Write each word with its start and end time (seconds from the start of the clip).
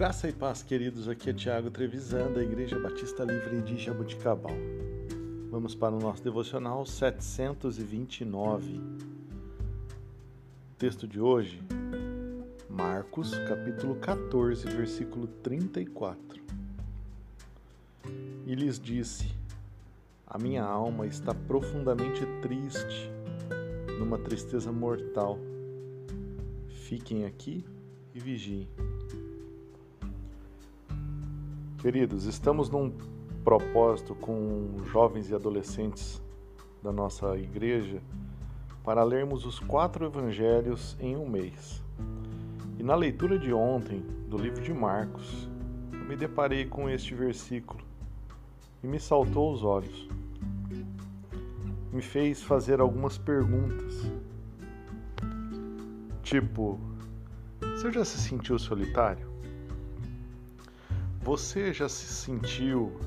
Graça 0.00 0.26
e 0.30 0.32
paz, 0.32 0.62
queridos. 0.62 1.06
Aqui 1.08 1.28
é 1.28 1.32
Tiago 1.34 1.70
Trevisan, 1.70 2.32
da 2.32 2.42
Igreja 2.42 2.78
Batista 2.78 3.22
Livre 3.22 3.60
de 3.60 3.76
Jabuticabal. 3.76 4.56
Vamos 5.50 5.74
para 5.74 5.94
o 5.94 5.98
nosso 5.98 6.24
devocional 6.24 6.86
729. 6.86 8.80
Texto 10.78 11.06
de 11.06 11.20
hoje, 11.20 11.60
Marcos, 12.66 13.34
capítulo 13.46 13.96
14, 13.96 14.66
versículo 14.68 15.26
34. 15.42 16.42
E 18.46 18.54
lhes 18.54 18.80
disse: 18.80 19.30
A 20.26 20.38
minha 20.38 20.64
alma 20.64 21.06
está 21.06 21.34
profundamente 21.34 22.24
triste, 22.40 23.10
numa 23.98 24.16
tristeza 24.16 24.72
mortal. 24.72 25.38
Fiquem 26.88 27.26
aqui 27.26 27.66
e 28.14 28.18
vigiem. 28.18 28.66
Queridos, 31.80 32.26
estamos 32.26 32.68
num 32.68 32.92
propósito 33.42 34.14
com 34.14 34.76
jovens 34.92 35.30
e 35.30 35.34
adolescentes 35.34 36.22
da 36.82 36.92
nossa 36.92 37.38
igreja 37.38 38.02
para 38.84 39.02
lermos 39.02 39.46
os 39.46 39.58
quatro 39.58 40.04
evangelhos 40.04 40.94
em 41.00 41.16
um 41.16 41.26
mês. 41.26 41.82
E 42.78 42.82
na 42.82 42.94
leitura 42.94 43.38
de 43.38 43.50
ontem, 43.54 44.04
do 44.28 44.36
livro 44.36 44.60
de 44.60 44.74
Marcos, 44.74 45.48
eu 45.90 46.00
me 46.00 46.16
deparei 46.16 46.66
com 46.66 46.86
este 46.86 47.14
versículo 47.14 47.82
e 48.84 48.86
me 48.86 49.00
saltou 49.00 49.48
aos 49.48 49.62
olhos. 49.62 50.06
Me 51.90 52.02
fez 52.02 52.42
fazer 52.42 52.78
algumas 52.78 53.16
perguntas. 53.16 54.12
Tipo, 56.22 56.78
você 57.58 57.90
já 57.90 58.04
se 58.04 58.18
sentiu 58.18 58.58
solitário? 58.58 59.29
Você 61.22 61.70
já 61.70 61.86
se 61.86 62.06
sentiu 62.06 62.98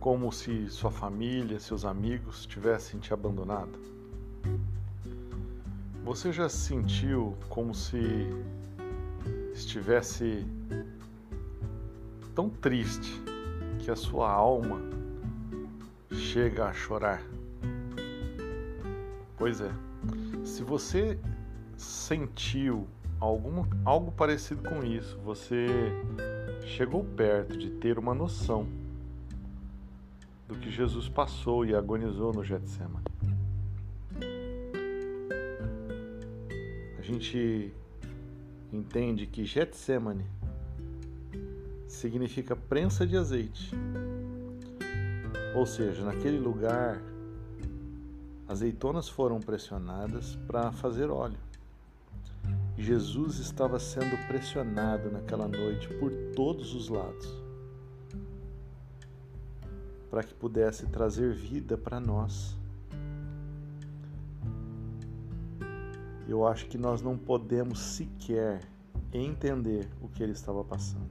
como 0.00 0.32
se 0.32 0.68
sua 0.68 0.90
família, 0.90 1.60
seus 1.60 1.84
amigos 1.84 2.44
tivessem 2.44 2.98
te 2.98 3.14
abandonado? 3.14 3.78
Você 6.02 6.32
já 6.32 6.48
se 6.48 6.56
sentiu 6.56 7.36
como 7.48 7.72
se 7.76 8.26
estivesse 9.54 10.44
tão 12.34 12.50
triste 12.50 13.22
que 13.78 13.88
a 13.88 13.94
sua 13.94 14.28
alma 14.28 14.80
chega 16.10 16.66
a 16.66 16.72
chorar? 16.72 17.22
Pois 19.36 19.60
é, 19.60 19.70
se 20.44 20.64
você 20.64 21.16
sentiu 21.76 22.88
algum, 23.20 23.64
algo 23.84 24.10
parecido 24.10 24.68
com 24.68 24.82
isso, 24.82 25.16
você 25.20 25.68
chegou 26.66 27.04
perto 27.04 27.56
de 27.56 27.70
ter 27.70 27.98
uma 27.98 28.14
noção 28.14 28.66
do 30.48 30.54
que 30.56 30.70
Jesus 30.70 31.08
passou 31.08 31.64
e 31.64 31.74
agonizou 31.74 32.32
no 32.32 32.44
Getsemane. 32.44 33.06
A 36.98 37.02
gente 37.02 37.72
entende 38.72 39.26
que 39.26 39.44
Getsemane 39.44 40.24
significa 41.88 42.56
prensa 42.56 43.06
de 43.06 43.16
azeite. 43.16 43.70
Ou 45.54 45.66
seja, 45.66 46.04
naquele 46.04 46.38
lugar, 46.38 47.02
azeitonas 48.48 49.08
foram 49.08 49.40
pressionadas 49.40 50.36
para 50.46 50.72
fazer 50.72 51.10
óleo. 51.10 51.38
Jesus 52.82 53.38
estava 53.38 53.78
sendo 53.78 54.16
pressionado 54.26 55.10
naquela 55.10 55.46
noite 55.46 55.88
por 56.00 56.10
todos 56.34 56.74
os 56.74 56.88
lados 56.88 57.42
para 60.10 60.22
que 60.22 60.34
pudesse 60.34 60.86
trazer 60.88 61.32
vida 61.32 61.78
para 61.78 61.98
nós. 61.98 62.54
Eu 66.28 66.46
acho 66.46 66.66
que 66.66 66.76
nós 66.76 67.00
não 67.00 67.16
podemos 67.16 67.78
sequer 67.78 68.60
entender 69.10 69.88
o 70.02 70.08
que 70.08 70.22
ele 70.22 70.32
estava 70.32 70.62
passando. 70.62 71.10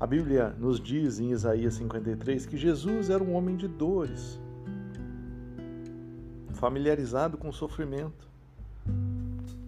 A 0.00 0.06
Bíblia 0.06 0.50
nos 0.58 0.80
diz 0.80 1.18
em 1.18 1.32
Isaías 1.32 1.74
53 1.74 2.46
que 2.46 2.56
Jesus 2.56 3.10
era 3.10 3.22
um 3.22 3.34
homem 3.34 3.56
de 3.56 3.68
dores, 3.68 4.40
familiarizado 6.54 7.36
com 7.36 7.48
o 7.48 7.52
sofrimento. 7.52 8.35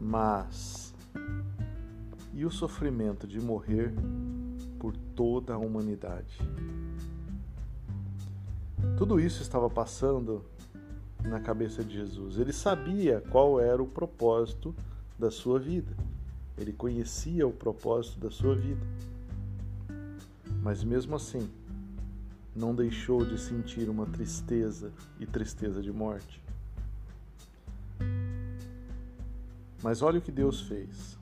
Mas 0.08 0.94
e 2.32 2.46
o 2.46 2.50
sofrimento 2.50 3.26
de 3.26 3.38
morrer 3.38 3.92
por 4.78 4.96
toda 5.14 5.52
a 5.52 5.58
humanidade? 5.58 6.38
Tudo 8.96 9.20
isso 9.20 9.42
estava 9.42 9.68
passando 9.68 10.42
na 11.22 11.40
cabeça 11.40 11.84
de 11.84 11.92
Jesus. 11.92 12.38
Ele 12.38 12.54
sabia 12.54 13.22
qual 13.28 13.60
era 13.60 13.82
o 13.82 13.86
propósito 13.86 14.74
da 15.18 15.30
sua 15.30 15.58
vida. 15.58 15.94
Ele 16.56 16.72
conhecia 16.72 17.46
o 17.46 17.52
propósito 17.52 18.18
da 18.18 18.30
sua 18.30 18.54
vida. 18.54 18.80
Mas 20.62 20.82
mesmo 20.82 21.16
assim, 21.16 21.50
não 22.56 22.74
deixou 22.74 23.26
de 23.26 23.38
sentir 23.38 23.90
uma 23.90 24.06
tristeza 24.06 24.90
e 25.20 25.26
tristeza 25.26 25.82
de 25.82 25.92
morte. 25.92 26.42
Mas 29.82 30.02
olha 30.02 30.18
o 30.18 30.22
que 30.22 30.32
Deus 30.32 30.62
fez. 30.62 31.18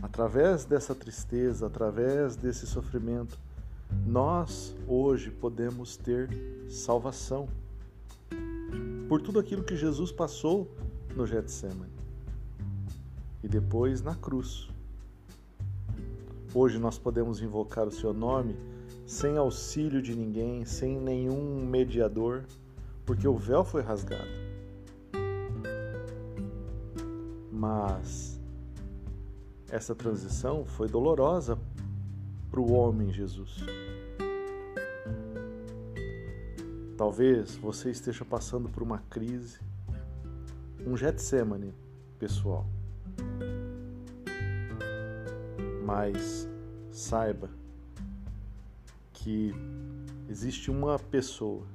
Através 0.00 0.64
dessa 0.64 0.94
tristeza, 0.94 1.66
através 1.66 2.36
desse 2.36 2.66
sofrimento, 2.66 3.38
nós 4.06 4.74
hoje 4.86 5.30
podemos 5.30 5.96
ter 5.96 6.28
salvação 6.68 7.48
por 9.08 9.20
tudo 9.20 9.38
aquilo 9.38 9.64
que 9.64 9.76
Jesus 9.76 10.12
passou 10.12 10.70
no 11.16 11.26
Getsemane 11.26 11.92
e 13.42 13.48
depois 13.48 14.02
na 14.02 14.14
cruz. 14.14 14.68
Hoje 16.54 16.78
nós 16.78 16.98
podemos 16.98 17.40
invocar 17.40 17.86
o 17.86 17.90
seu 17.90 18.12
nome 18.12 18.56
sem 19.06 19.36
auxílio 19.36 20.02
de 20.02 20.14
ninguém, 20.14 20.64
sem 20.64 21.00
nenhum 21.00 21.66
mediador, 21.66 22.44
porque 23.06 23.26
o 23.26 23.36
véu 23.36 23.64
foi 23.64 23.80
rasgado. 23.80 24.47
Mas 27.58 28.40
essa 29.68 29.92
transição 29.92 30.64
foi 30.64 30.86
dolorosa 30.86 31.58
para 32.48 32.60
o 32.60 32.72
homem 32.72 33.12
Jesus. 33.12 33.64
Talvez 36.96 37.56
você 37.56 37.90
esteja 37.90 38.24
passando 38.24 38.68
por 38.68 38.80
uma 38.80 38.98
crise, 39.10 39.58
um 40.86 40.96
Getsemane 40.96 41.74
pessoal. 42.16 42.64
Mas 45.84 46.48
saiba 46.92 47.50
que 49.12 49.52
existe 50.28 50.70
uma 50.70 50.96
pessoa, 50.96 51.66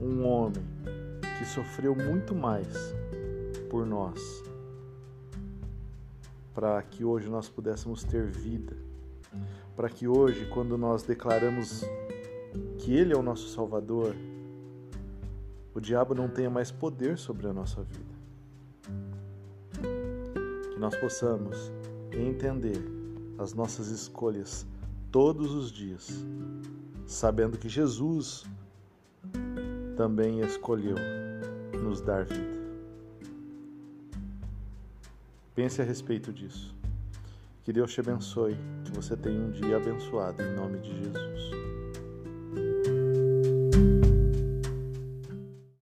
um 0.00 0.24
homem, 0.24 0.64
que 1.38 1.44
sofreu 1.44 1.96
muito 1.96 2.36
mais 2.36 2.72
por 3.68 3.84
nós 3.84 4.53
para 6.54 6.80
que 6.82 7.04
hoje 7.04 7.28
nós 7.28 7.48
pudéssemos 7.48 8.04
ter 8.04 8.26
vida, 8.26 8.76
para 9.74 9.88
que 9.88 10.06
hoje, 10.06 10.46
quando 10.46 10.78
nós 10.78 11.02
declaramos 11.02 11.82
que 12.78 12.94
Ele 12.94 13.12
é 13.12 13.16
o 13.16 13.22
nosso 13.22 13.48
Salvador, 13.48 14.14
o 15.74 15.80
diabo 15.80 16.14
não 16.14 16.28
tenha 16.28 16.48
mais 16.48 16.70
poder 16.70 17.18
sobre 17.18 17.48
a 17.48 17.52
nossa 17.52 17.82
vida. 17.82 18.14
Que 20.72 20.78
nós 20.78 20.94
possamos 20.96 21.72
entender 22.12 22.80
as 23.36 23.52
nossas 23.52 23.88
escolhas 23.88 24.64
todos 25.10 25.52
os 25.52 25.72
dias, 25.72 26.24
sabendo 27.04 27.58
que 27.58 27.68
Jesus 27.68 28.44
também 29.96 30.40
escolheu 30.40 30.96
nos 31.82 32.00
dar 32.00 32.24
vida. 32.24 32.63
Pense 35.54 35.80
a 35.80 35.84
respeito 35.84 36.32
disso. 36.32 36.74
Que 37.62 37.72
Deus 37.72 37.92
te 37.92 38.00
abençoe, 38.00 38.56
que 38.84 38.90
você 38.90 39.16
tenha 39.16 39.40
um 39.40 39.50
dia 39.50 39.76
abençoado 39.76 40.42
em 40.42 40.54
nome 40.54 40.80
de 40.80 40.90
Jesus. 40.98 41.63